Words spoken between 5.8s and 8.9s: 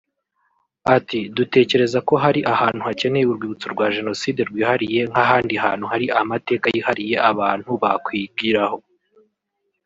hari amateka yihariye abantu bakwigiraho